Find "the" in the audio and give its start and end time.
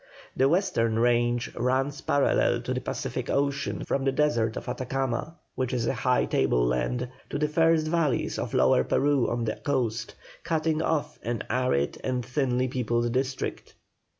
0.35-0.49, 2.73-2.81, 4.03-4.11, 7.37-7.47, 9.43-9.57